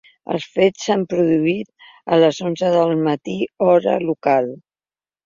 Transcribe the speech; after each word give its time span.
Els 0.35 0.45
fets 0.53 0.85
s’han 0.85 1.01
produït 1.11 1.69
a 2.15 2.19
les 2.23 2.39
onze 2.49 2.71
del 2.77 2.95
matí, 3.09 3.37
hora 3.67 3.95
local. 4.07 4.49